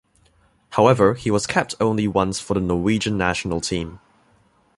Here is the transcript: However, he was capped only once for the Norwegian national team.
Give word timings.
However, 0.71 1.13
he 1.13 1.29
was 1.29 1.45
capped 1.45 1.75
only 1.79 2.07
once 2.07 2.39
for 2.39 2.55
the 2.55 2.59
Norwegian 2.59 3.19
national 3.19 3.61
team. 3.61 3.99